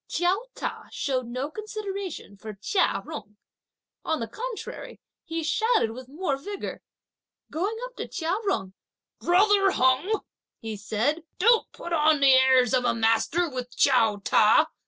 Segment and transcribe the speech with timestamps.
[0.07, 3.37] Chiao Ta showed no consideration for Chia Jung.
[4.03, 6.81] On the contrary, he shouted with more vigour.
[7.51, 8.73] Going up to Chia Jung:
[9.19, 10.21] "Brother Jung,"
[10.59, 14.71] he said, "don't put on the airs of a master with Chiao Ta.